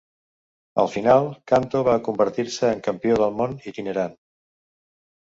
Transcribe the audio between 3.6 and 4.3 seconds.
itinerant.